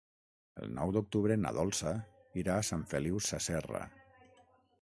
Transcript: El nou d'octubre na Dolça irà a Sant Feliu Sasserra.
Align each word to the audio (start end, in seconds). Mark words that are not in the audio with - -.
El 0.63 0.71
nou 0.77 0.93
d'octubre 0.95 1.37
na 1.43 1.51
Dolça 1.59 1.93
irà 2.45 2.57
a 2.63 2.67
Sant 2.71 2.89
Feliu 2.95 3.23
Sasserra. 3.29 3.87